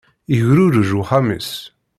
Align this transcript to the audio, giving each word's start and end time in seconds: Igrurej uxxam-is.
Igrurej 0.35 0.91
uxxam-is. 1.01 1.51